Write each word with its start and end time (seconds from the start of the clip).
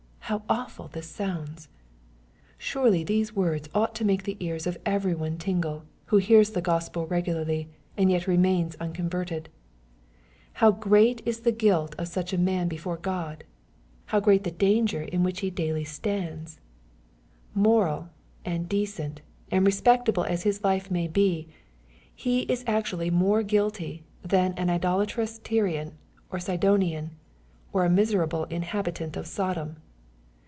How 0.31 0.43
awful 0.47 0.87
this 0.87 1.19
lounds 1.19 1.67
1 2.55 2.55
Surely 2.57 3.03
these 3.03 3.35
words 3.35 3.67
ought 3.75 3.93
to 3.95 4.05
make 4.05 4.23
the 4.23 4.37
ears 4.39 4.65
of 4.65 4.77
every 4.85 5.13
one 5.13 5.37
tingle, 5.37 5.83
who 6.05 6.19
hears 6.19 6.51
the 6.51 6.61
Gospel 6.61 7.05
regularly, 7.05 7.67
and 7.97 8.09
yet 8.09 8.27
remains 8.27 8.77
unconverted. 8.77 9.49
How 10.53 10.71
great 10.71 11.21
is 11.27 11.41
the 11.41 11.51
guilt 11.51 11.95
of 11.97 12.07
such 12.07 12.31
a 12.31 12.37
man 12.37 12.69
before 12.69 12.95
God 12.95 13.43
I 13.43 14.11
How 14.11 14.19
great 14.21 14.45
the 14.45 14.51
danger 14.51 15.01
in 15.01 15.21
which 15.23 15.41
he 15.41 15.49
daily 15.49 15.81
MATTHEW, 15.81 15.95
CHAP. 15.95 16.03
XI. 16.03 16.09
115 16.09 16.45
Bta^ 16.45 16.45
]s? 16.45 16.57
Moral, 17.53 18.09
and 18.45 18.69
decent, 18.69 19.21
and 19.51 19.65
respectable 19.65 20.23
as 20.23 20.43
his 20.43 20.63
life 20.63 20.89
may 20.89 21.09
be, 21.09 21.49
he 22.15 22.43
is 22.43 22.63
actually 22.65 23.09
more 23.09 23.43
guilty 23.43 24.05
than 24.23 24.53
an 24.53 24.69
idolatrous 24.69 25.39
Tyrijin 25.39 25.91
or 26.31 26.39
Sidonian, 26.39 27.17
or 27.73 27.83
a 27.83 27.89
miserable 27.89 28.45
inhabitant 28.45 29.17
of 29.17 29.27
Sodom. 29.27 29.75